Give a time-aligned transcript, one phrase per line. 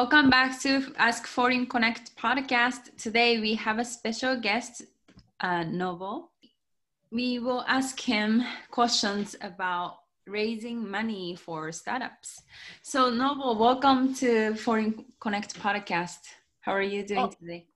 [0.00, 2.94] welcome back to Ask Foreign Connect podcast.
[2.98, 4.82] Today we have a special guest,
[5.40, 6.28] uh, Novo.
[7.10, 12.42] We will ask him questions about raising money for startups.
[12.82, 16.18] So, Novo, welcome to Foreign Connect podcast.
[16.60, 17.66] How are you doing oh, today?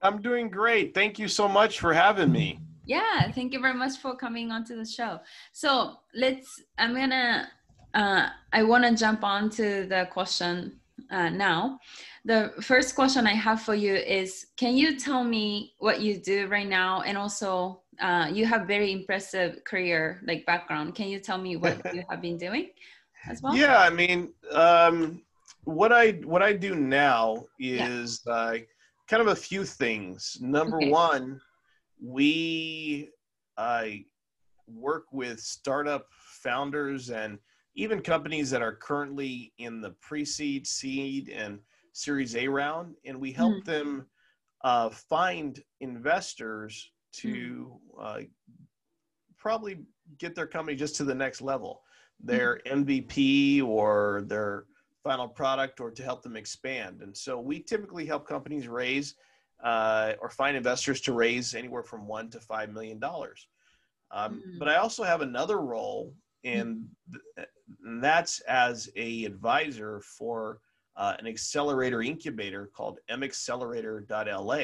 [0.00, 0.94] I'm doing great.
[0.94, 2.58] Thank you so much for having me.
[2.86, 5.20] Yeah, thank you very much for coming onto the show.
[5.52, 6.62] So let's.
[6.78, 7.48] I'm gonna.
[7.92, 10.80] Uh, I want to jump on to the question
[11.10, 11.78] uh, now.
[12.24, 16.46] The first question I have for you is: Can you tell me what you do
[16.48, 20.94] right now, and also uh, you have very impressive career like background.
[20.94, 22.70] Can you tell me what you have been doing
[23.28, 23.56] as well?
[23.56, 25.22] Yeah, I mean, um,
[25.64, 28.32] what I what I do now is yeah.
[28.32, 28.58] uh,
[29.08, 30.38] kind of a few things.
[30.40, 30.90] Number okay.
[30.90, 31.40] one
[32.02, 33.10] we
[33.56, 34.04] I
[34.68, 36.06] work with startup
[36.42, 37.38] founders and
[37.76, 41.60] even companies that are currently in the pre-seed, seed, and
[41.92, 43.64] Series A round, and we help mm.
[43.64, 44.06] them
[44.64, 48.02] uh, find investors to mm.
[48.02, 48.20] uh,
[49.38, 49.78] probably
[50.18, 51.82] get their company just to the next level,
[52.18, 52.84] their mm.
[52.84, 54.64] MVP or their
[55.04, 57.02] final product, or to help them expand.
[57.02, 59.14] And so we typically help companies raise
[59.62, 63.46] uh, or find investors to raise anywhere from one to five million dollars.
[64.10, 64.58] Um, mm.
[64.58, 66.86] But I also have another role, and
[68.00, 70.60] that's as a advisor for
[70.96, 74.62] uh, an accelerator incubator called maccelerator.la.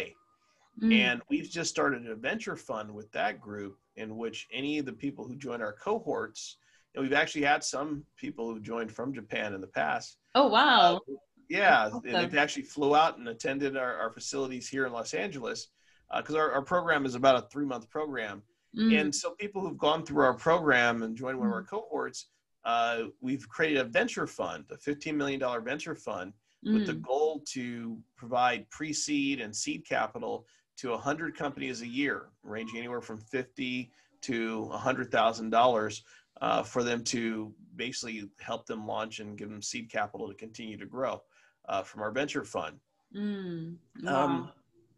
[0.83, 0.95] Mm.
[0.95, 4.93] And we've just started a venture fund with that group in which any of the
[4.93, 6.57] people who join our cohorts,
[6.95, 10.17] and we've actually had some people who joined from Japan in the past.
[10.35, 10.97] Oh, wow.
[10.97, 11.15] Uh,
[11.51, 12.31] yeah, awesome.
[12.31, 15.69] they actually flew out and attended our, our facilities here in Los Angeles
[16.17, 18.43] because uh, our, our program is about a three month program.
[18.77, 19.01] Mm.
[19.01, 21.69] And so people who've gone through our program and joined one of our mm.
[21.69, 22.29] cohorts,
[22.65, 26.33] uh, we've created a venture fund, a $15 million venture fund
[26.67, 26.75] mm.
[26.75, 27.03] with the mm.
[27.03, 30.47] goal to provide pre-seed and seed capital
[30.79, 33.91] to 100 companies a year, ranging anywhere from 50
[34.23, 36.01] to $100,000
[36.41, 40.77] uh, for them to basically help them launch and give them seed capital to continue
[40.77, 41.23] to grow
[41.69, 42.77] uh, from our venture fund.
[43.17, 44.25] Mm, wow.
[44.25, 44.51] um,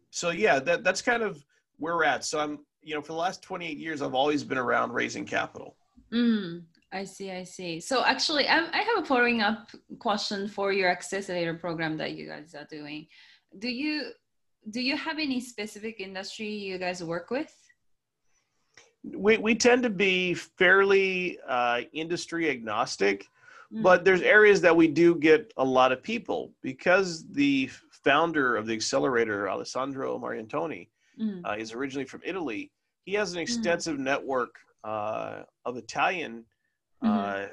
[0.09, 1.43] so yeah, that, that's kind of
[1.77, 2.23] where we're at.
[2.23, 5.75] So I'm, you know, for the last 28 years, I've always been around raising capital.
[6.13, 6.63] Mm,
[6.95, 7.81] I see, I see.
[7.81, 9.69] So actually, I, I have a following up
[9.99, 13.07] question for your accelerator program that you guys are doing.
[13.59, 14.11] Do you
[14.69, 17.53] do you have any specific industry you guys work with?
[19.03, 23.27] We we tend to be fairly uh, industry agnostic.
[23.83, 27.69] But there's areas that we do get a lot of people because the
[28.05, 30.87] founder of the accelerator, Alessandro Marianantoni,
[31.19, 31.41] mm.
[31.43, 32.71] uh, is originally from Italy.
[33.03, 33.41] He has an mm.
[33.41, 34.03] extensive mm.
[34.11, 36.45] network uh, of Italian
[37.03, 37.07] mm-hmm.
[37.07, 37.47] uh,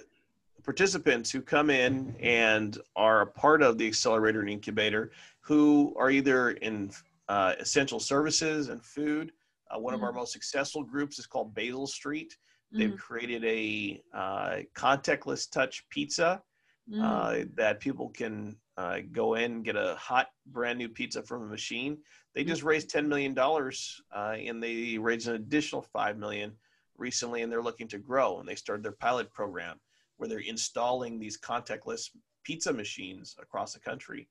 [0.62, 5.10] participants who come in and are a part of the accelerator and incubator
[5.40, 6.90] who are either in
[7.28, 9.32] uh, essential services and food.
[9.70, 9.96] Uh, one mm.
[9.96, 12.36] of our most successful groups is called Basil Street
[12.72, 12.98] They've mm.
[12.98, 16.42] created a uh, contactless touch pizza
[16.90, 17.02] mm.
[17.02, 21.42] uh, that people can uh, go in and get a hot, brand new pizza from
[21.42, 21.98] a machine.
[22.34, 22.48] They mm.
[22.48, 26.52] just raised $10 million uh, and they raised an additional $5 million
[27.02, 28.38] recently and they're looking to grow.
[28.38, 29.78] And they started their pilot program
[30.16, 32.08] where they're installing these contactless
[32.44, 34.28] pizza machines across the country.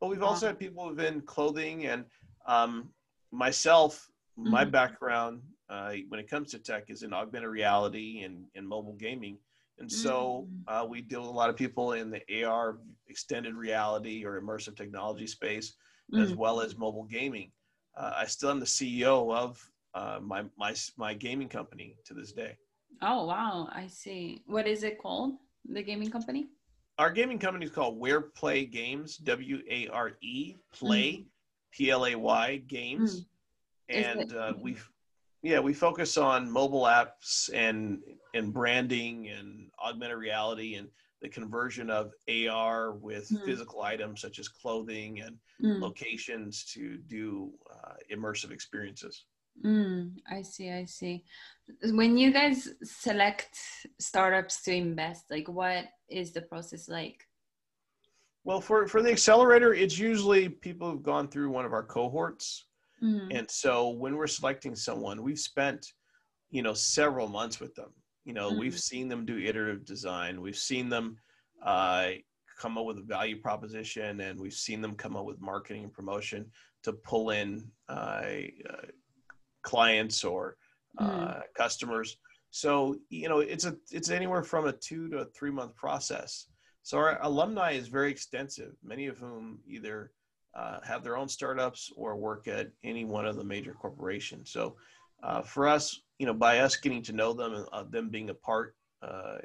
[0.00, 2.04] But we've also had people within clothing and
[2.46, 2.88] um,
[3.30, 4.70] myself, my mm-hmm.
[4.70, 9.38] background uh, when it comes to tech is in augmented reality and, and mobile gaming.
[9.78, 10.82] And so mm.
[10.82, 14.76] uh, we deal with a lot of people in the AR extended reality or immersive
[14.76, 15.74] technology space,
[16.12, 16.22] mm.
[16.22, 17.50] as well as mobile gaming.
[17.96, 19.60] Uh, I still am the CEO of
[19.94, 22.56] uh, my, my, my gaming company to this day.
[23.02, 23.68] Oh, wow.
[23.72, 24.42] I see.
[24.46, 25.34] What is it called?
[25.68, 26.48] The gaming company?
[26.98, 31.24] Our gaming company is called Ware Play Games, W A R E, Play, mm.
[31.72, 33.22] P L A Y Games.
[33.22, 33.26] Mm.
[33.88, 34.88] And uh, we've
[35.42, 37.98] yeah, we focus on mobile apps and
[38.32, 40.88] and branding and augmented reality and
[41.20, 43.44] the conversion of AR with mm.
[43.44, 45.80] physical items such as clothing and mm.
[45.80, 49.24] locations to do uh, immersive experiences.
[49.64, 51.24] Mm, I see, I see.
[51.82, 53.58] When you guys select
[54.00, 57.26] startups to invest, like what is the process like?
[58.44, 62.66] Well, for, for the accelerator, it's usually people who've gone through one of our cohorts
[63.04, 63.36] Mm-hmm.
[63.36, 65.92] And so when we're selecting someone, we've spent,
[66.50, 67.90] you know, several months with them.
[68.24, 68.60] You know, mm-hmm.
[68.60, 70.40] we've seen them do iterative design.
[70.40, 71.16] We've seen them
[71.62, 72.10] uh,
[72.58, 75.92] come up with a value proposition, and we've seen them come up with marketing and
[75.92, 76.46] promotion
[76.84, 78.22] to pull in uh,
[78.70, 78.86] uh,
[79.64, 80.56] clients or
[81.00, 81.40] mm-hmm.
[81.56, 82.18] customers.
[82.50, 86.46] So you know, it's a it's anywhere from a two to a three month process.
[86.82, 90.12] So our alumni is very extensive, many of whom either
[90.54, 94.50] uh, have their own startups or work at any one of the major corporations.
[94.50, 94.76] So
[95.22, 98.30] uh, for us, you know, by us getting to know them and uh, them being
[98.30, 99.38] a part uh,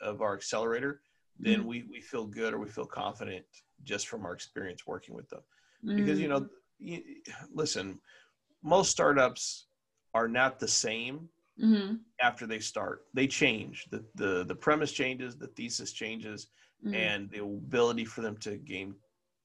[0.00, 1.00] of our accelerator,
[1.38, 1.68] then mm-hmm.
[1.68, 3.44] we, we feel good or we feel confident
[3.82, 5.40] just from our experience working with them.
[5.84, 5.96] Mm-hmm.
[5.96, 6.48] Because, you know, mm.
[6.78, 7.02] you,
[7.52, 7.98] listen,
[8.64, 9.66] most startups
[10.14, 11.28] are not the same
[11.62, 11.94] mm-hmm.
[12.20, 13.02] after they start.
[13.14, 13.86] They change.
[13.90, 16.48] The, the, the premise changes, the thesis changes,
[16.84, 16.94] mm-hmm.
[16.94, 18.94] and the ability for them to gain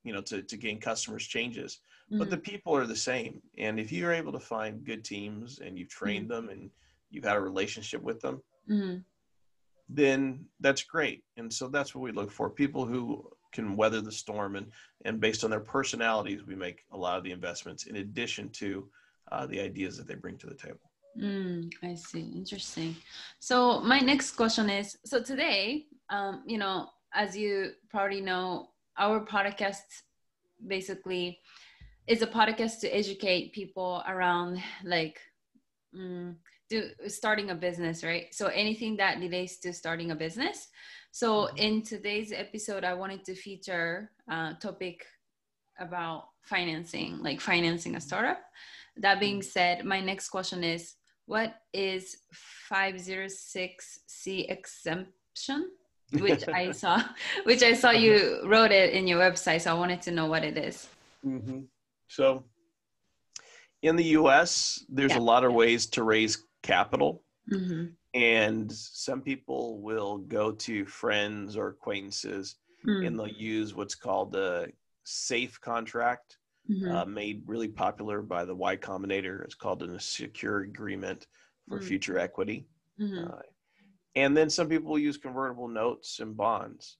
[0.04, 1.80] you know to, to gain customers changes
[2.10, 2.20] mm-hmm.
[2.20, 5.78] but the people are the same and if you're able to find good teams and
[5.78, 6.48] you've trained mm-hmm.
[6.48, 6.70] them and
[7.10, 8.98] you've had a relationship with them mm-hmm.
[9.90, 14.12] then that's great and so that's what we look for people who can weather the
[14.12, 14.68] storm and
[15.06, 18.88] and based on their personalities we make a lot of the investments in addition to
[19.32, 22.32] uh, the ideas that they bring to the table Mm, I see.
[22.36, 22.96] Interesting.
[23.40, 29.26] So my next question is: so today, um, you know, as you probably know, our
[29.26, 29.84] podcast
[30.66, 31.40] basically
[32.08, 35.20] is a podcast to educate people around like
[35.96, 36.36] mm,
[36.70, 38.34] do, starting a business, right?
[38.34, 40.68] So anything that relates to starting a business.
[41.12, 41.58] So mm-hmm.
[41.58, 45.06] in today's episode, I wanted to feature a topic
[45.80, 48.42] about financing, like financing a startup.
[49.00, 49.50] That being mm-hmm.
[49.50, 52.18] said, my next question is, what is
[52.72, 55.72] 506c exemption?
[56.12, 57.02] which I saw,
[57.44, 59.62] which I saw you wrote it in your website.
[59.62, 60.88] So I wanted to know what it is.
[61.26, 61.62] Mm-hmm.
[62.08, 62.44] So,
[63.82, 65.20] in the U.S., there's yeah.
[65.20, 67.86] a lot of ways to raise capital, mm-hmm.
[68.14, 72.56] and some people will go to friends or acquaintances,
[72.86, 73.06] mm-hmm.
[73.06, 74.68] and they'll use what's called a
[75.04, 76.39] safe contract.
[76.70, 76.92] Mm-hmm.
[76.92, 79.44] Uh, made really popular by the Y Combinator.
[79.44, 81.26] It's called a secure agreement
[81.68, 81.84] for mm.
[81.84, 82.68] future equity.
[83.02, 83.26] Mm-hmm.
[83.26, 83.40] Uh,
[84.16, 86.98] and then some people use convertible notes and bonds.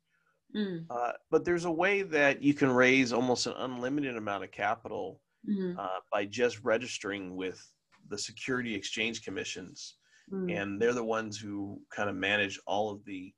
[0.56, 0.86] Mm.
[0.90, 5.22] Uh, but there's a way that you can raise almost an unlimited amount of capital
[5.48, 5.78] mm.
[5.78, 7.64] uh, by just registering with
[8.10, 9.96] the Security Exchange Commissions.
[10.32, 10.62] Mm.
[10.62, 13.34] And they're the ones who kind of manage all of the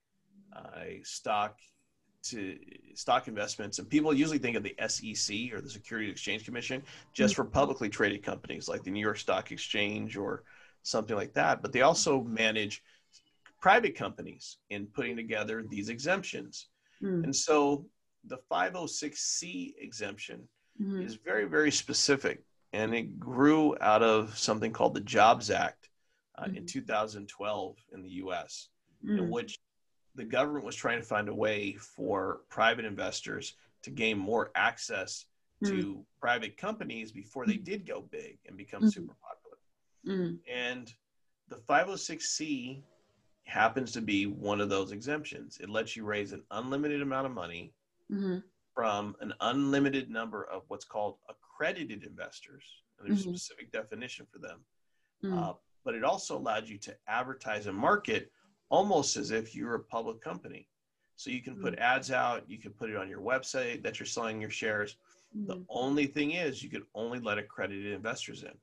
[0.55, 1.57] uh, stock
[2.23, 2.57] to
[2.93, 3.79] stock investments.
[3.79, 6.83] And people usually think of the SEC or the Security Exchange Commission
[7.13, 7.37] just mm.
[7.37, 10.43] for publicly traded companies like the New York Stock Exchange or
[10.83, 11.61] something like that.
[11.61, 12.83] But they also manage
[13.59, 16.67] private companies in putting together these exemptions.
[17.01, 17.25] Mm.
[17.25, 17.85] And so
[18.25, 20.47] the 506c exemption
[20.81, 21.01] mm-hmm.
[21.01, 22.43] is very, very specific.
[22.73, 25.89] And it grew out of something called the Jobs Act
[26.37, 26.57] uh, mm-hmm.
[26.57, 28.69] in 2012 in the US,
[29.05, 29.19] mm.
[29.19, 29.59] in which
[30.15, 33.53] the government was trying to find a way for private investors
[33.83, 35.25] to gain more access
[35.63, 35.69] mm.
[35.69, 38.93] to private companies before they did go big and become mm.
[38.93, 39.57] super popular.
[40.07, 40.37] Mm.
[40.51, 40.93] And
[41.49, 42.81] the 506c
[43.45, 45.57] happens to be one of those exemptions.
[45.61, 47.73] It lets you raise an unlimited amount of money
[48.11, 48.37] mm-hmm.
[48.73, 52.63] from an unlimited number of what's called accredited investors.
[52.99, 53.33] And there's mm-hmm.
[53.33, 54.59] a specific definition for them.
[55.23, 55.37] Mm-hmm.
[55.37, 55.53] Uh,
[55.83, 58.31] but it also allowed you to advertise and market
[58.71, 60.67] almost as if you're a public company.
[61.15, 61.83] So you can put mm-hmm.
[61.83, 64.97] ads out, you can put it on your website that you're selling your shares.
[65.45, 65.63] The mm-hmm.
[65.69, 68.57] only thing is, you could only let accredited investors in.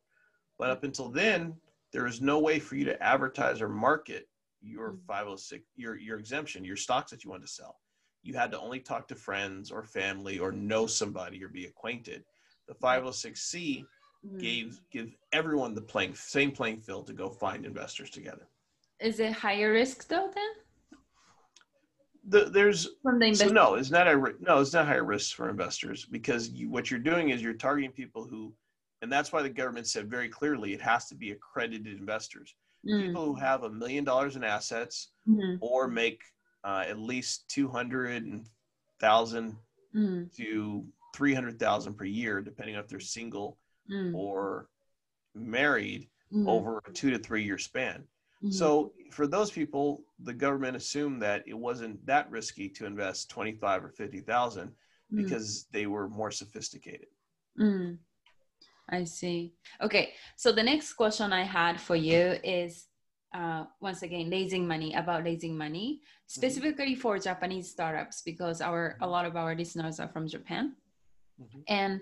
[0.59, 1.55] But up until then,
[1.93, 4.29] there is no way for you to advertise or market
[4.61, 7.79] your 506 your your exemption your stocks that you wanted to sell
[8.23, 12.25] you had to only talk to friends or family or know somebody or be acquainted
[12.67, 13.85] the 506c
[14.27, 14.39] mm-hmm.
[14.39, 18.49] gave give everyone the playing same playing field to go find investors together
[19.01, 20.45] is it higher risk though then
[22.31, 26.05] the, there's the so no it's not a no it's not higher risk for investors
[26.05, 28.53] because you, what you're doing is you're targeting people who
[29.01, 32.55] and that's why the government said very clearly it has to be accredited investors
[32.87, 33.07] mm.
[33.07, 35.57] people who have a million dollars in assets mm-hmm.
[35.61, 36.21] or make
[36.65, 39.57] uh, at least 200,000
[39.95, 40.37] mm.
[40.37, 43.59] to 300,000 per year, depending on if they're single
[43.91, 44.15] mm.
[44.15, 44.69] or
[45.35, 46.49] married mm.
[46.49, 48.05] over a two to three year span.
[48.43, 48.53] Mm-hmm.
[48.53, 53.85] So for those people, the government assumed that it wasn't that risky to invest 25
[53.85, 54.73] or 50,000 mm.
[55.17, 57.09] because they were more sophisticated.
[57.59, 57.99] Mm.
[58.91, 59.55] I see.
[59.83, 62.87] Okay, so the next question I had for you is
[63.35, 66.25] uh, once again raising money about raising money mm-hmm.
[66.27, 67.01] specifically mm-hmm.
[67.01, 70.75] for Japanese startups because our a lot of our listeners are from Japan,
[71.39, 71.61] mm-hmm.
[71.69, 72.01] and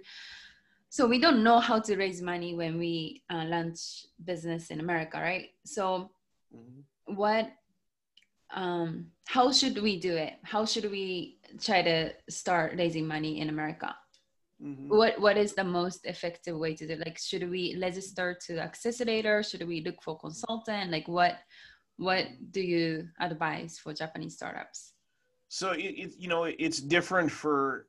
[0.88, 5.19] so we don't know how to raise money when we uh, launch business in America,
[5.19, 5.49] right?
[5.64, 6.12] So
[6.55, 7.15] mm-hmm.
[7.15, 7.50] what
[8.55, 10.35] um, how should we do it?
[10.43, 13.95] How should we try to start raising money in America?
[14.62, 14.88] Mm-hmm.
[14.88, 16.95] What what is the most effective way to do?
[16.95, 17.00] It?
[17.00, 19.43] Like, should we register to accelerator?
[19.43, 20.91] Should we look for consultant?
[20.91, 21.38] Like, what
[21.97, 24.93] what do you advise for Japanese startups?
[25.49, 27.87] So it, it, you know it's different for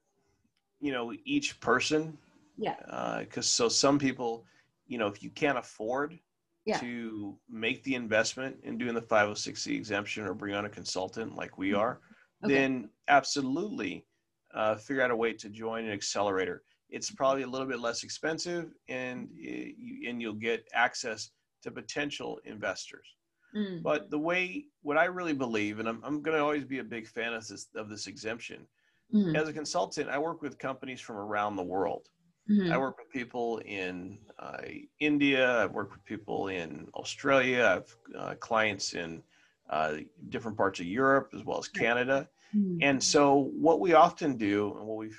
[0.82, 2.18] you know each person.
[2.58, 2.76] Yeah.
[3.20, 4.44] Because uh, so some people,
[4.88, 6.20] you know, if you can't afford
[6.68, 6.80] yeah.
[6.80, 11.58] to make the investment in doing the 506c exemption or bring on a consultant like
[11.58, 11.80] we mm-hmm.
[11.80, 12.02] are,
[12.44, 12.54] okay.
[12.54, 14.06] then absolutely
[14.54, 16.64] uh, figure out a way to join an accelerator.
[16.90, 19.30] It's probably a little bit less expensive, and
[20.08, 21.32] and you'll get access
[21.64, 23.08] to potential investors.
[23.56, 23.82] Mm.
[23.84, 26.84] But the way, what I really believe, and I'm, I'm going to always be a
[26.84, 28.66] big fan of this, of this exemption.
[29.14, 29.38] Mm.
[29.38, 32.08] As a consultant, I work with companies from around the world.
[32.50, 32.72] Mm-hmm.
[32.72, 34.62] I work with people in uh,
[35.00, 35.64] India.
[35.64, 37.82] I've worked with people in Australia.
[37.82, 39.22] I've uh, clients in
[39.70, 39.96] uh,
[40.30, 42.30] different parts of Europe as well as Canada.
[42.56, 42.78] Mm-hmm.
[42.82, 45.12] And so, what we often do, and what we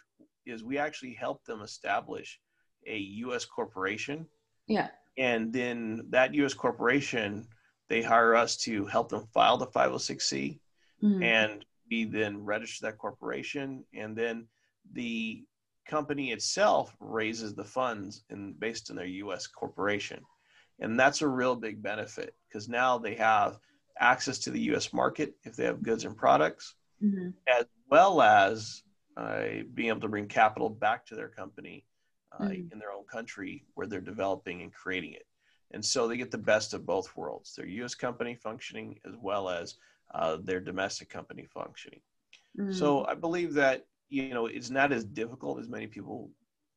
[0.46, 2.40] is we actually help them establish
[2.86, 3.44] a U.S.
[3.44, 4.26] corporation.
[4.66, 4.88] Yeah.
[5.18, 6.54] And then that U.S.
[6.54, 7.46] corporation
[7.88, 10.58] they hire us to help them file the 506c
[11.02, 11.22] mm-hmm.
[11.22, 14.46] and we then register that corporation and then
[14.92, 15.44] the
[15.88, 20.22] company itself raises the funds in based on their us corporation
[20.80, 23.58] and that's a real big benefit because now they have
[23.98, 27.30] access to the us market if they have goods and products mm-hmm.
[27.48, 28.82] as well as
[29.16, 31.84] uh, being able to bring capital back to their company
[32.38, 32.72] uh, mm-hmm.
[32.72, 35.26] in their own country where they're developing and creating it
[35.72, 39.48] and so they get the best of both worlds their US company functioning as well
[39.48, 39.74] as
[40.14, 42.00] uh, their domestic company functioning.
[42.58, 42.74] Mm.
[42.74, 46.30] So I believe that, you know, it's not as difficult as many people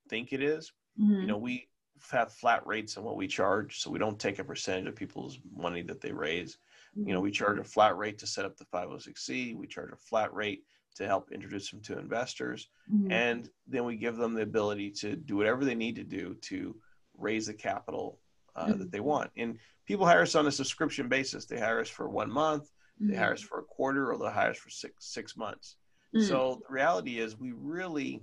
[0.10, 0.72] think it is.
[1.00, 1.22] Mm.
[1.22, 1.68] You know, we
[2.12, 5.40] have flat rates on what we charge, so we don't take a percentage of people's
[5.56, 6.58] money that they raise.
[6.98, 7.08] Mm.
[7.08, 9.98] You know, we charge a flat rate to set up the 506c, we charge a
[9.98, 10.64] flat rate
[10.96, 12.68] to help introduce them to investors,
[13.10, 16.76] and then we give them the ability to do whatever they need to do to
[17.18, 18.20] raise the capital
[18.56, 18.80] uh, mm-hmm.
[18.80, 19.32] that they want.
[19.38, 21.46] And people hire us on a subscription basis.
[21.46, 22.64] They hire us for one month,
[23.02, 23.12] mm-hmm.
[23.12, 25.78] they hire us for a quarter, or they'll hire us for six six months.
[26.16, 26.28] Mm-hmm.
[26.28, 28.22] So the reality is, we really,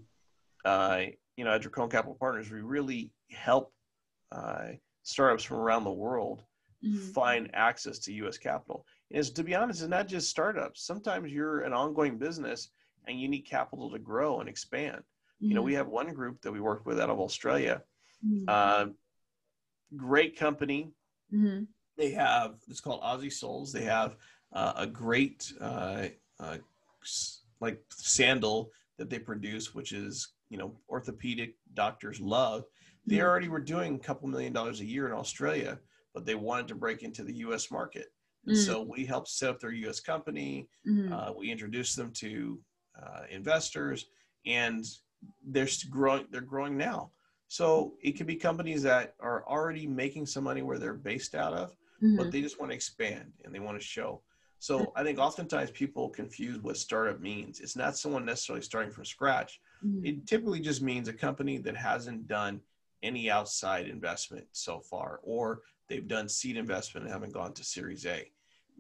[0.65, 1.03] uh,
[1.37, 3.73] you know, at Dracone Capital Partners, we really help
[4.33, 4.69] uh,
[5.03, 6.43] startups from around the world
[6.85, 6.99] mm-hmm.
[7.13, 8.37] find access to U.S.
[8.39, 8.85] capital.
[9.11, 10.85] And it's, to be honest, it's not just startups.
[10.85, 12.71] Sometimes you're an ongoing business
[13.07, 15.03] and you need capital to grow and expand.
[15.41, 15.79] You know, we mm-hmm.
[15.79, 17.83] have one group that we work with out of Australia.
[18.27, 18.45] Mm-hmm.
[18.49, 18.87] Uh,
[19.97, 20.91] great company.
[21.33, 21.65] Mm-hmm.
[21.97, 23.73] They have it's called Aussie Soles.
[23.73, 24.17] They have
[24.53, 26.07] uh, a great uh,
[26.41, 26.57] uh,
[27.61, 32.65] like sandal that they produce, which is you know orthopedic doctors love.
[33.07, 33.27] They mm-hmm.
[33.27, 35.79] already were doing a couple million dollars a year in Australia,
[36.15, 37.71] but they wanted to break into the U.S.
[37.71, 38.07] market.
[38.47, 38.67] And mm-hmm.
[38.67, 40.01] so we helped set up their U.S.
[40.01, 40.69] company.
[40.87, 41.13] Mm-hmm.
[41.13, 42.59] Uh, we introduced them to
[43.01, 44.07] uh, investors,
[44.47, 44.85] and
[45.47, 46.27] they're growing.
[46.31, 47.13] They're growing now.
[47.49, 51.55] So it could be companies that are already making some money where they're based out
[51.55, 51.71] of,
[52.03, 52.17] mm-hmm.
[52.17, 54.23] but they just want to expand and they want to show.
[54.59, 57.61] So I think oftentimes people confuse what startup means.
[57.61, 59.61] It's not someone necessarily starting from scratch.
[59.85, 60.07] Mm-hmm.
[60.07, 62.61] It typically just means a company that hasn't done
[63.03, 68.05] any outside investment so far, or they've done seed investment and haven't gone to Series
[68.07, 68.31] A.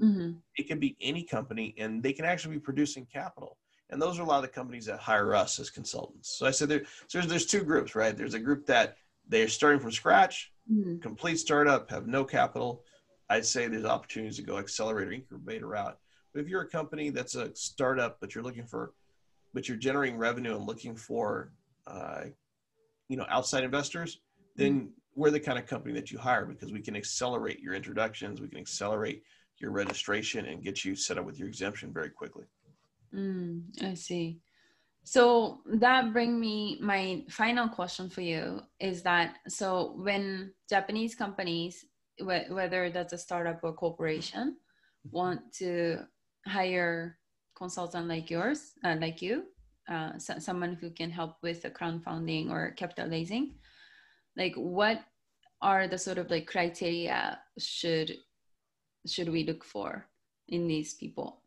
[0.02, 0.32] Mm-hmm.
[0.56, 3.56] It can be any company, and they can actually be producing capital
[3.90, 6.30] and those are a lot of the companies that hire us as consultants.
[6.30, 8.16] So I said there, so there's, there's two groups, right?
[8.16, 8.96] There's a group that
[9.28, 10.98] they're starting from scratch, mm-hmm.
[10.98, 12.84] complete startup, have no capital.
[13.30, 15.98] I'd say there's opportunities to go accelerator incubator route.
[16.32, 18.92] But if you're a company that's a startup, but you're looking for,
[19.54, 21.52] but you're generating revenue and looking for,
[21.86, 22.24] uh,
[23.08, 24.20] you know, outside investors,
[24.56, 24.86] then mm-hmm.
[25.14, 28.48] we're the kind of company that you hire because we can accelerate your introductions, we
[28.48, 29.22] can accelerate
[29.58, 32.44] your registration, and get you set up with your exemption very quickly.
[33.14, 34.38] Mm, I see.
[35.04, 41.86] So that bring me my final question for you is that so when Japanese companies,
[42.20, 44.56] wh- whether that's a startup or corporation,
[45.10, 45.98] want to
[46.46, 47.18] hire
[47.56, 49.44] consultant like yours, uh, like you,
[49.88, 53.54] uh, so, someone who can help with the crowdfunding or capital raising,
[54.36, 55.00] like what
[55.62, 58.12] are the sort of like criteria should
[59.06, 60.06] should we look for
[60.48, 61.40] in these people?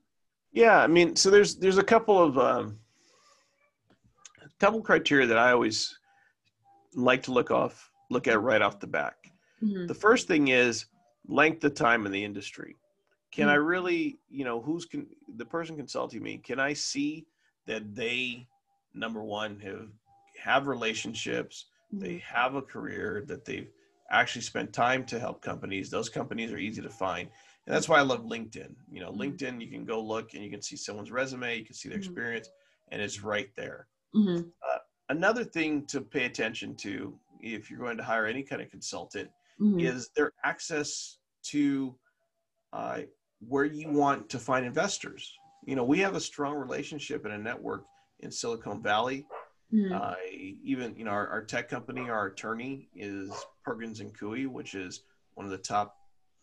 [0.52, 2.80] Yeah, I mean, so there's there's a couple of um,
[4.44, 5.98] a couple criteria that I always
[6.96, 9.31] like to look off look at right off the back.
[9.64, 9.88] Mm-hmm.
[9.88, 10.86] The first thing is
[11.28, 12.78] length of time in the industry.
[13.32, 13.52] Can mm-hmm.
[13.52, 16.38] I really, you know, who's can the person consulting me?
[16.38, 17.26] Can I see
[17.68, 18.48] that they
[18.94, 19.88] number one have
[20.44, 22.04] have relationships, mm-hmm.
[22.04, 23.70] they have a career, that they've
[24.10, 25.90] actually spent time to help companies.
[25.90, 27.30] Those companies are easy to find
[27.66, 28.74] and that's why I love LinkedIn.
[28.92, 29.22] You know, mm-hmm.
[29.22, 31.98] LinkedIn, you can go look and you can see someone's resume, you can see their
[31.98, 32.10] mm-hmm.
[32.10, 32.50] experience,
[32.90, 33.88] and it's right there.
[34.16, 34.40] Mm-hmm.
[34.40, 34.78] Uh,
[35.10, 39.30] another thing to pay attention to if you're going to hire any kind of consultant
[39.62, 39.80] mm-hmm.
[39.80, 41.96] is their access to
[42.74, 43.00] uh,
[43.48, 45.32] where you want to find investors.
[45.66, 47.84] you know, we have a strong relationship and a network
[48.22, 49.26] in Silicon Valley.
[49.74, 49.94] Mm-hmm.
[49.94, 50.16] Uh,
[50.64, 53.32] even, you know, our, our, tech company, our attorney is
[53.64, 55.04] Perkins and Coie, which is
[55.36, 55.96] one of the top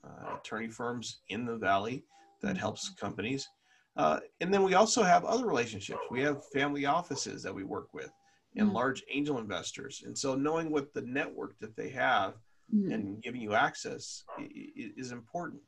[0.05, 2.05] uh, attorney firms in the Valley
[2.41, 2.59] that mm-hmm.
[2.59, 3.49] helps companies.
[3.97, 6.01] Uh, and then we also have other relationships.
[6.11, 8.11] We have family offices that we work with
[8.57, 8.77] and mm-hmm.
[8.77, 10.03] large angel investors.
[10.07, 12.35] And so knowing what the network that they have
[12.75, 12.93] mm-hmm.
[12.93, 15.61] and giving you access is important.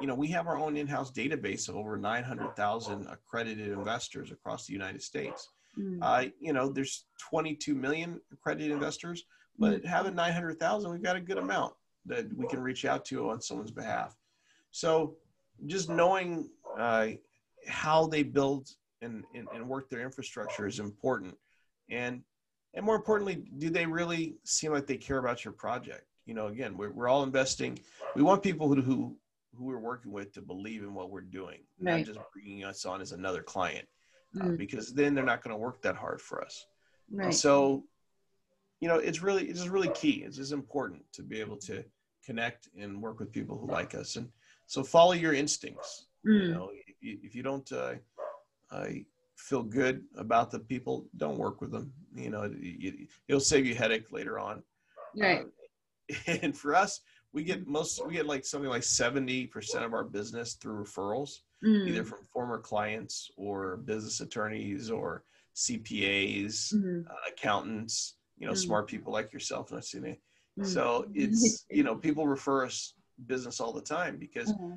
[0.00, 4.72] You know, we have our own in-house database of over 900,000 accredited investors across the
[4.72, 5.48] United States.
[5.78, 6.02] Mm-hmm.
[6.02, 9.24] Uh, you know, there's 22 million accredited investors,
[9.58, 9.86] but mm.
[9.86, 11.74] having 900,000, we've got a good amount
[12.06, 14.16] that we can reach out to on someone's behalf.
[14.70, 15.16] So
[15.66, 17.08] just knowing uh,
[17.66, 18.68] how they build
[19.02, 21.36] and, and, and work their infrastructure is important.
[21.90, 22.22] And
[22.74, 26.04] and more importantly, do they really seem like they care about your project?
[26.28, 27.78] You know, again, we're, we're all investing.
[28.14, 29.16] We want people who, who,
[29.56, 31.96] who we're working with to believe in what we're doing, right.
[31.96, 33.88] not just bringing us on as another client,
[34.38, 34.52] uh, mm.
[34.52, 36.66] uh, because then they're not going to work that hard for us.
[37.10, 37.24] Right.
[37.24, 37.84] And so,
[38.80, 40.22] you know, it's really, it's just really key.
[40.26, 41.82] It's just important to be able to
[42.22, 44.16] connect and work with people who like us.
[44.16, 44.28] And
[44.66, 46.08] so follow your instincts.
[46.26, 46.42] Mm.
[46.42, 46.70] You know,
[47.00, 47.94] if, if you don't uh,
[48.70, 48.86] uh,
[49.34, 51.90] feel good about the people, don't work with them.
[52.14, 54.62] You know, it, will save you headache later on.
[55.16, 55.40] Right.
[55.40, 55.44] Uh,
[56.26, 57.00] and for us,
[57.32, 59.50] we get most, we get like something like 70%
[59.84, 61.86] of our business through referrals, mm.
[61.88, 65.24] either from former clients or business attorneys or
[65.54, 67.00] CPAs, mm-hmm.
[67.08, 68.58] uh, accountants, you know, mm.
[68.58, 69.72] smart people like yourself.
[69.72, 70.16] And seen.
[70.62, 72.94] So it's, you know, people refer us
[73.26, 74.74] business all the time because mm-hmm.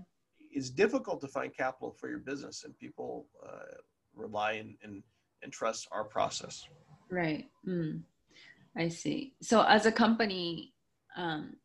[0.51, 3.77] it's difficult to find capital for your business and people uh,
[4.15, 5.03] rely and, and,
[5.41, 6.63] and trust our process.
[7.09, 7.49] Right.
[7.67, 8.01] Mm.
[8.77, 9.33] I see.
[9.41, 10.73] So as a company,
[11.15, 11.55] um,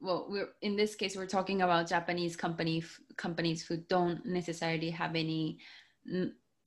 [0.00, 2.84] well, we're in this case we're talking about Japanese company
[3.16, 5.58] companies who don't necessarily have any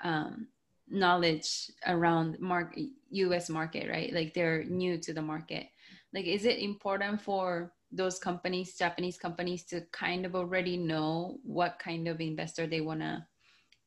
[0.02, 0.48] um,
[0.89, 3.50] knowledge around market U.S.
[3.50, 4.12] market, right?
[4.13, 5.67] Like they're new to the market.
[6.13, 11.80] Like, is it important for those companies, Japanese companies, to kind of already know what
[11.80, 13.26] kind of investor they want to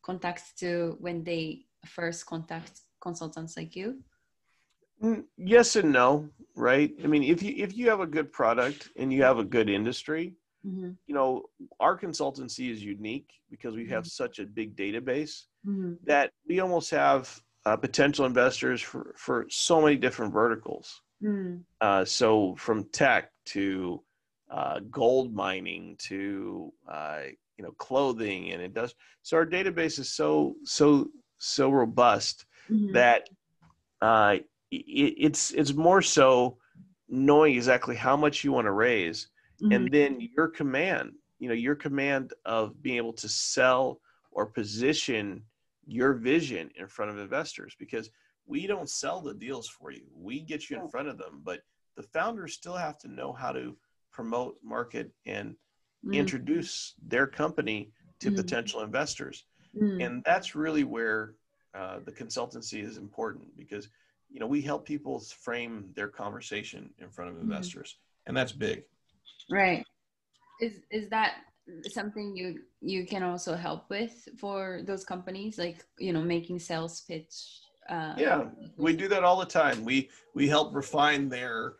[0.02, 4.02] contact to when they first contact consultants like you?
[5.02, 6.92] Mm, yes and no, right?
[7.02, 9.68] I mean, if you if you have a good product and you have a good
[9.68, 10.36] industry,
[10.66, 10.90] mm-hmm.
[11.06, 11.44] you know,
[11.80, 14.24] our consultancy is unique because we have mm-hmm.
[14.24, 15.94] such a big database mm-hmm.
[16.04, 21.02] that we almost have uh, potential investors for for so many different verticals.
[21.22, 21.62] Mm.
[21.80, 24.02] Uh, so from tech to
[24.50, 27.22] uh, gold mining to uh,
[27.56, 31.06] you know clothing and it does so our database is so so
[31.38, 32.92] so robust mm-hmm.
[32.92, 33.28] that
[34.00, 34.36] uh,
[34.74, 36.56] it's it's more so
[37.08, 39.28] knowing exactly how much you want to raise
[39.62, 39.72] mm-hmm.
[39.72, 45.42] and then your command you know your command of being able to sell or position
[45.86, 48.10] your vision in front of investors because
[48.46, 51.60] we don't sell the deals for you we get you in front of them but
[51.96, 53.76] the founders still have to know how to
[54.12, 55.56] promote market and
[56.04, 56.14] mm.
[56.14, 58.36] introduce their company to mm.
[58.36, 59.44] potential investors.
[59.80, 60.04] Mm.
[60.04, 61.34] And that's really where
[61.74, 63.88] uh, the consultancy is important because
[64.32, 67.42] you know we help people frame their conversation in front of mm.
[67.42, 68.84] investors, and that's big.
[69.50, 69.84] Right.
[70.60, 71.34] Is is that
[71.90, 77.02] something you you can also help with for those companies, like you know making sales
[77.02, 77.60] pitch?
[77.88, 78.44] Uh, yeah,
[78.76, 79.84] we do that all the time.
[79.84, 81.74] We we help refine their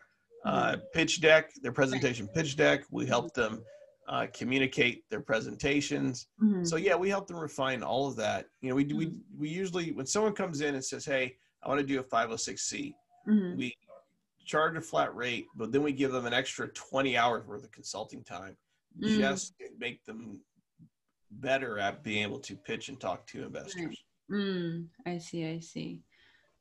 [0.45, 0.81] uh, mm-hmm.
[0.93, 2.83] pitch deck, their presentation pitch deck.
[2.91, 3.63] We help them
[4.07, 6.27] uh, communicate their presentations.
[6.41, 6.65] Mm-hmm.
[6.65, 8.47] So yeah, we help them refine all of that.
[8.61, 9.39] You know, we do, we mm-hmm.
[9.39, 12.93] we usually when someone comes in and says, "Hey, I want to do a 506c,"
[13.27, 13.57] mm-hmm.
[13.57, 13.75] we
[14.45, 17.71] charge a flat rate, but then we give them an extra 20 hours worth of
[17.71, 18.57] consulting time
[18.99, 19.19] mm-hmm.
[19.19, 20.41] just to make them
[21.31, 24.03] better at being able to pitch and talk to investors.
[24.31, 25.45] Mm, I see.
[25.45, 26.01] I see.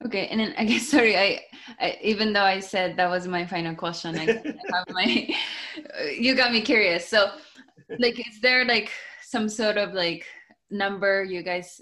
[0.05, 1.41] Okay, and then I guess sorry, I,
[1.81, 5.35] I, even though I said that was my final question, I, I have my.
[6.19, 7.09] you got me curious.
[7.09, 7.33] So,
[7.99, 8.91] like, is there like
[9.23, 10.27] some sort of like
[10.71, 11.81] number you guys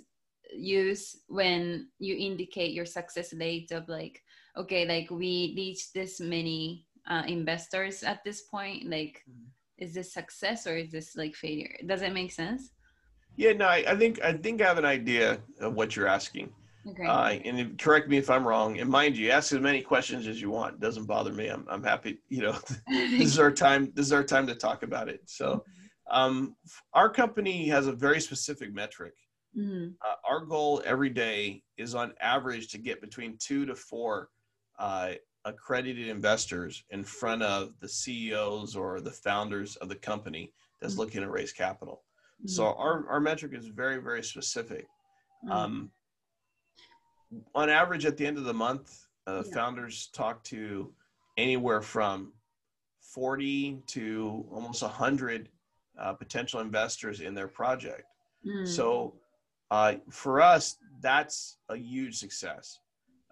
[0.52, 4.22] use when you indicate your success rate of like,
[4.56, 8.88] okay, like we reached this many uh, investors at this point?
[8.88, 9.48] Like, mm-hmm.
[9.78, 11.76] is this success or is this like failure?
[11.86, 12.70] Does it make sense?
[13.36, 16.52] Yeah, no, I, I think I think I have an idea of what you're asking.
[16.88, 17.04] Okay.
[17.04, 18.80] Uh, and correct me if I'm wrong.
[18.80, 20.74] And mind you, ask as many questions as you want.
[20.74, 21.48] It doesn't bother me.
[21.48, 22.18] I'm, I'm happy.
[22.28, 22.52] You know,
[22.88, 23.92] this is our time.
[23.94, 25.20] This is our time to talk about it.
[25.26, 25.64] So,
[26.10, 26.56] um,
[26.94, 29.14] our company has a very specific metric.
[29.56, 29.88] Mm-hmm.
[30.04, 34.28] Uh, our goal every day is on average to get between two to four
[34.78, 35.12] uh,
[35.44, 41.00] accredited investors in front of the CEOs or the founders of the company that's mm-hmm.
[41.00, 42.04] looking to raise capital.
[42.40, 42.48] Mm-hmm.
[42.48, 44.86] So our, our metric is very, very specific.
[45.46, 45.50] Mm.
[45.50, 45.90] Um,
[47.54, 49.54] on average, at the end of the month, uh, Yeah.
[49.54, 50.92] founders talk to
[51.36, 52.32] anywhere from
[53.00, 55.48] 40 to almost 100
[55.98, 58.04] uh, potential investors in their project.
[58.46, 58.66] Mm.
[58.66, 59.14] So
[59.70, 62.78] uh, for us, that's a huge success.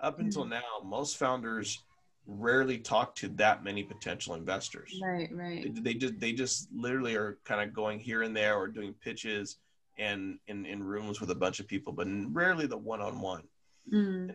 [0.00, 0.50] Up until Mm.
[0.50, 1.82] now, most founders
[2.26, 4.98] rarely talk to that many potential investors.
[5.02, 5.84] right, They, right.
[5.84, 9.56] they just they just literally are kind of going here and there or doing pitches
[9.98, 13.42] and in, in rooms with a bunch of people, but rarely the one on one.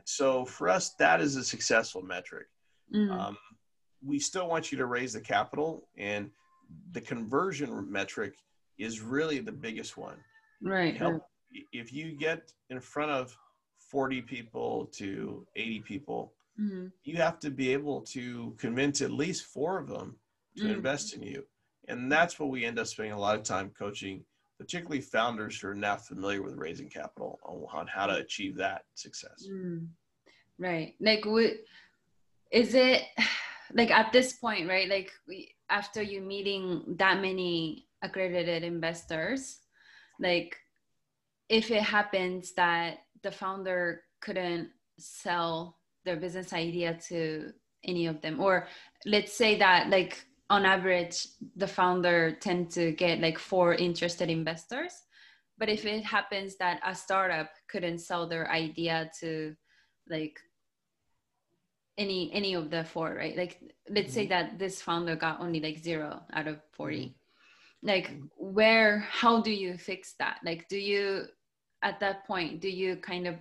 [0.05, 2.47] So for us, that is a successful metric.
[2.93, 3.11] Mm.
[3.11, 3.37] Um,
[4.05, 6.31] we still want you to raise the capital, and
[6.91, 8.33] the conversion metric
[8.77, 10.17] is really the biggest one.
[10.61, 11.21] right, Help right.
[11.71, 13.37] If you get in front of
[13.77, 16.91] 40 people to 80 people, Mm.
[17.03, 20.19] you have to be able to convince at least four of them
[20.55, 20.75] to Mm.
[20.75, 21.47] invest in you.
[21.87, 24.23] And that's what we end up spending a lot of time coaching,
[24.59, 28.83] particularly founders who are not familiar with raising capital on, on how to achieve that
[28.93, 29.47] success.
[29.49, 29.87] Mm.
[30.59, 30.95] Right.
[30.99, 31.59] Like, we,
[32.51, 33.01] is it
[33.73, 34.87] like at this point, right?
[34.87, 39.59] Like, we, after you meeting that many accredited investors,
[40.19, 40.55] like,
[41.49, 47.51] if it happens that the founder couldn't sell their business idea to
[47.83, 48.67] any of them, or
[49.05, 54.93] let's say that, like, on average, the founder tend to get like four interested investors.
[55.57, 59.55] But if it happens that a startup couldn't sell their idea to
[60.09, 60.39] like
[61.97, 63.37] any any of the four, right?
[63.37, 64.29] Like let's say mm-hmm.
[64.29, 66.97] that this founder got only like zero out of 40.
[66.97, 67.22] Mm-hmm.
[67.83, 70.39] Like where how do you fix that?
[70.43, 71.25] Like do you
[71.81, 73.35] at that point do you kind of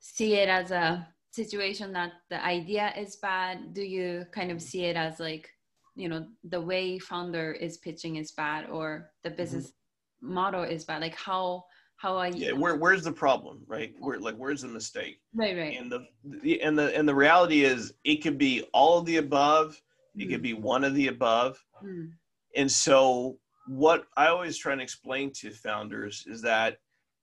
[0.00, 3.74] see it as a situation that the idea is bad?
[3.74, 5.50] Do you kind of see it as like
[5.94, 9.72] you know the way founder is pitching is bad or the business
[10.20, 11.64] model is bad like how
[11.96, 13.94] how are you Yeah, where, where's the problem, right?
[13.98, 15.20] Where like where's the mistake?
[15.34, 18.98] right right And the, the and the and the reality is it could be all
[18.98, 19.80] of the above,
[20.16, 21.62] it could be one of the above.
[21.82, 22.12] Mm,
[22.56, 26.78] And so, what I always try and explain to founders is that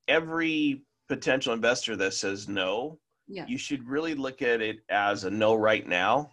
[0.08, 3.48] every potential investor that says no, yeah.
[3.48, 6.32] you should really look at it as a no right now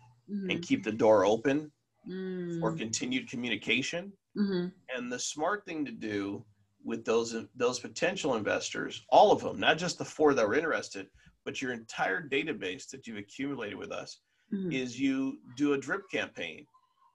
[0.48, 1.72] and Mhm, keep the door open
[2.06, 4.16] mm, for continued communication.
[4.34, 6.46] mhm, And the smart thing to do
[6.84, 11.10] with those those potential investors, all of them, not just the four that were interested,
[11.44, 16.02] but your entire database that you've accumulated with us, mhm, is you do a drip
[16.10, 16.66] campaign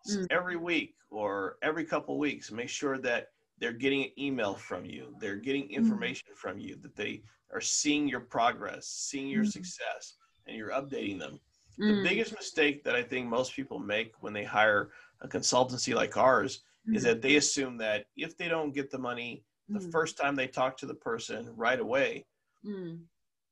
[0.07, 0.27] Mm.
[0.29, 2.51] every week or every couple weeks.
[2.51, 6.95] Make sure that they're getting an email from you, they're getting information from you, that
[6.95, 9.51] they are seeing your progress, seeing your Mm.
[9.51, 11.39] success, and you're updating them.
[11.79, 14.91] mm, The biggest mistake that I think most people make when they hire
[15.21, 16.63] a consultancy like ours
[16.93, 20.47] is that they assume that if they don't get the money the first time they
[20.47, 22.27] talk to the person right away,
[22.63, 22.99] mm,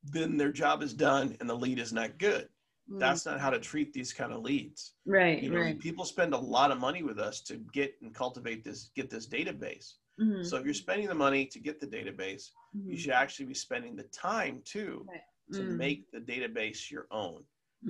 [0.03, 2.49] then their job is done and the lead is not good.
[2.89, 2.99] Mm.
[2.99, 4.93] That's not how to treat these kind of leads.
[5.05, 8.13] right You know, right people spend a lot of money with us to get and
[8.13, 9.95] cultivate this, get this database.
[10.17, 12.51] Mhm, So if you're spending the money to get the database,
[12.87, 15.09] you mhm, should actually be spending the time too
[15.53, 17.43] to mm, make the database your own.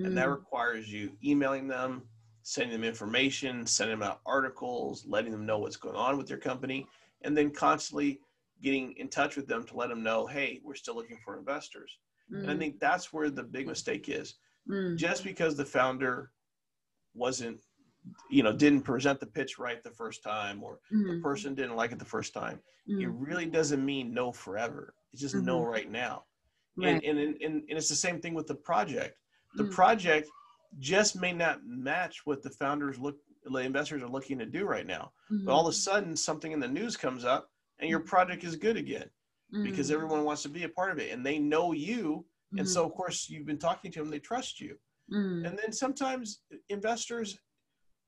[0.04, 2.08] And that mm, requires you emailing them,
[2.42, 6.38] sending them information, sending them out articles, letting them know what's going on with your
[6.38, 6.88] company,
[7.22, 8.20] and then constantly
[8.62, 11.98] getting in touch with them to let them know, hey, we're still looking for investors.
[12.42, 14.34] And I mm, think that's where the big mistake is.
[14.66, 16.32] Mm, Just because the founder
[17.14, 17.60] wasn't,
[18.30, 21.76] you know, didn't present the pitch right the first time or the mhm, person didn't
[21.76, 22.60] like it the first time,
[22.98, 24.94] it mm, really doesn't mean no forever.
[25.12, 25.64] It's just no Mhm.
[25.64, 26.26] right now.
[26.76, 29.18] right, And, and, and, and it's the same thing with the project.
[29.56, 30.28] The mm, project
[30.78, 34.86] just may not match what the founders look the investors are looking to do right
[34.86, 35.12] now.
[35.44, 38.42] But all of a mhm, sudden something in the news comes up and your project
[38.44, 39.10] is good again
[39.62, 42.68] because everyone wants to be a part of it and they know you and mhm,
[42.68, 44.78] so of course you've been talking to them they trust you.
[45.10, 47.38] Mm, and then sometimes investors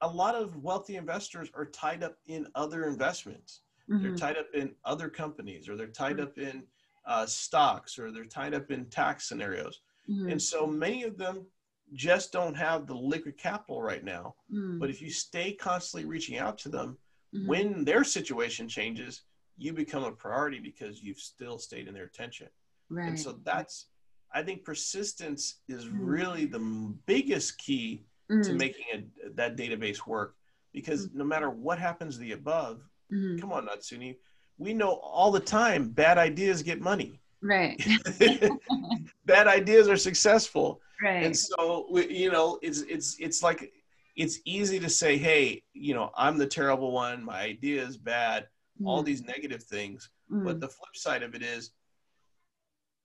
[0.03, 3.63] a lot of wealthy investors are tied up in other investments.
[4.01, 6.21] They're mhm, tied up in other companies or they're tied Mhm.
[6.21, 6.67] up in
[7.07, 9.81] uh, stocks or they're tied up in tax scenarios.
[10.09, 11.47] Mhm, and so many of them
[11.93, 14.35] just don't have the liquid capital right now.
[14.51, 16.99] mm, But if you stay constantly reaching out to them,
[17.33, 19.23] mhm, when their situation changes,
[19.57, 22.49] you become a priority because you've still stayed in their attention.
[22.89, 23.87] right, And so that's,
[24.33, 25.91] I think persistence is Mm.
[25.93, 26.59] really the
[27.07, 28.05] biggest key
[28.43, 30.35] to mm, making a, that database work.
[30.73, 34.17] Because no matter what happens to the above, mhm, come on, Natsuni,
[34.59, 37.21] we know all the time bad ideas get money.
[37.43, 37.81] right,
[39.27, 40.81] bad ideas are successful.
[41.03, 43.73] right, and so we, you know it's it's it's like
[44.17, 48.49] it's easy to say hey you know i'm the terrible one my idea is bad
[48.85, 51.71] all mm, these negative things mm, but the flip side of it is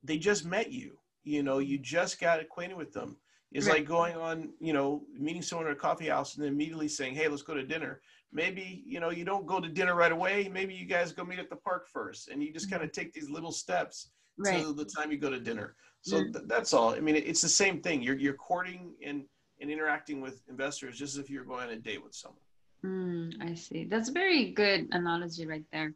[0.03, 0.97] they just met you.
[1.23, 3.17] You know, you just got acquainted with them.
[3.51, 3.79] It's Right.
[3.79, 7.15] like going on, you know, meeting someone at a coffee house and then immediately saying,
[7.15, 10.47] "Hey, let's go to dinner." Maybe you know you don't go to dinner right away.
[10.47, 13.13] Maybe you guys go meet at the park first, and you just kind of take
[13.13, 14.61] these little steps Right.
[14.61, 15.75] till the time you go to dinner.
[16.01, 16.33] So Mm.
[16.33, 16.95] th- that's all.
[16.95, 18.01] I mean, it's the same thing.
[18.01, 19.27] You're you're courting and
[19.59, 22.41] and interacting with investors just as if you're going on a date with someone.
[22.83, 23.83] Mm, I see.
[23.83, 25.93] That's a very good analogy right there.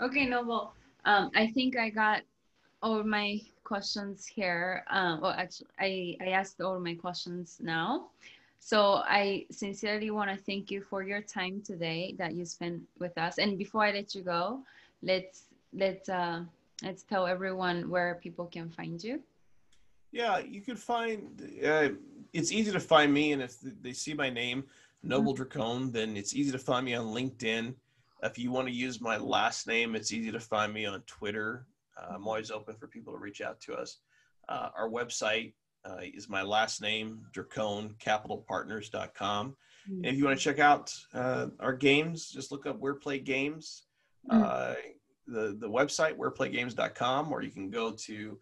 [0.00, 0.74] Okay, Noble.
[1.04, 2.22] Um, I think I got
[2.84, 4.84] all my questions here.
[4.90, 8.10] Um, well, actually, I, I asked all my questions now.
[8.60, 13.16] So I sincerely want to thank you for your time today that you spent with
[13.16, 13.38] us.
[13.38, 14.60] And before I let you go,
[15.02, 16.42] let's let's uh,
[16.82, 19.20] let's tell everyone where people can find you.
[20.12, 21.20] Yeah, you could find.
[21.64, 21.88] Uh,
[22.32, 24.64] it's easy to find me, and if they see my name,
[25.02, 27.74] Noble Dracone, then it's easy to find me on LinkedIn.
[28.22, 31.66] If you want to use my last name, it's easy to find me on Twitter.
[31.96, 33.98] Uh, I'm always open for people to reach out to us.
[34.48, 35.54] Uh, our website
[35.84, 39.56] uh, is my last name, draconecapitalpartners.com.
[39.86, 43.18] And if you want to check out uh, our games, just look up Ware Play
[43.18, 43.82] Games,
[44.30, 44.74] uh,
[45.26, 48.38] the, the website, wareplaygames.com, or you can go to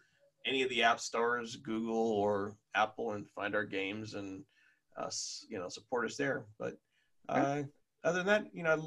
[0.46, 4.42] any of the app stores, Google or Apple, and find our games and
[4.96, 6.46] us, you know, support us there.
[6.58, 6.76] But
[7.28, 7.62] uh,
[8.04, 8.78] other than that, you know, I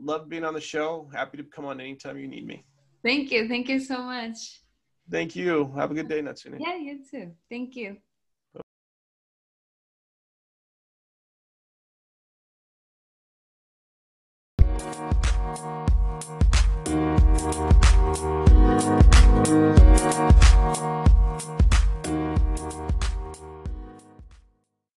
[0.00, 1.10] love being on the show.
[1.12, 2.64] Happy to come on anytime you need me.
[3.04, 3.46] Thank you.
[3.46, 4.62] Thank you so much.
[5.10, 5.70] Thank you.
[5.76, 6.58] Have a good day, Natsune.
[6.58, 7.32] Yeah, you too.
[7.50, 7.98] Thank you.